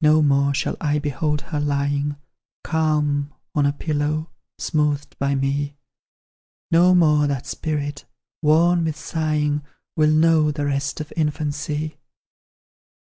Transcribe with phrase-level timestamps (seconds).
[0.00, 2.16] No more shall I behold her lying
[2.64, 5.76] Calm on a pillow, smoothed by me;
[6.72, 8.04] No more that spirit,
[8.42, 9.62] worn with sighing,
[9.94, 11.96] Will know the rest of infancy.